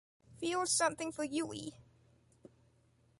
[0.39, 1.73] Feels something for Yui.